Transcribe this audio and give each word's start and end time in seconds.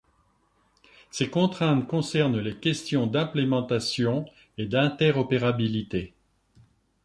Ces 1.11 1.29
contraintes 1.29 1.87
concernent 1.87 2.39
les 2.39 2.55
questions 2.55 3.05
d'implémentations 3.05 4.25
et 4.57 4.65
d'interopérabilité. 4.65 6.15